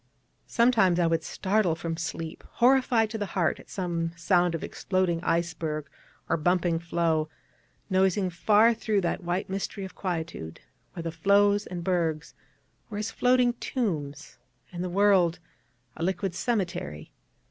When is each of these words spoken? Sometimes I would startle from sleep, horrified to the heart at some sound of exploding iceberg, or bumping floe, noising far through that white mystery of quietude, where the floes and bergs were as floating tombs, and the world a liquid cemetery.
Sometimes 0.47 0.99
I 0.99 1.05
would 1.05 1.23
startle 1.23 1.75
from 1.75 1.95
sleep, 1.95 2.43
horrified 2.53 3.11
to 3.11 3.19
the 3.19 3.27
heart 3.37 3.59
at 3.59 3.69
some 3.69 4.13
sound 4.17 4.55
of 4.55 4.63
exploding 4.63 5.23
iceberg, 5.23 5.87
or 6.27 6.37
bumping 6.37 6.79
floe, 6.79 7.29
noising 7.87 8.31
far 8.31 8.73
through 8.73 9.01
that 9.01 9.23
white 9.23 9.47
mystery 9.47 9.85
of 9.85 9.93
quietude, 9.93 10.59
where 10.93 11.03
the 11.03 11.11
floes 11.11 11.67
and 11.67 11.83
bergs 11.83 12.33
were 12.89 12.97
as 12.97 13.11
floating 13.11 13.53
tombs, 13.59 14.39
and 14.71 14.83
the 14.83 14.89
world 14.89 15.37
a 15.95 16.01
liquid 16.01 16.33
cemetery. 16.33 17.11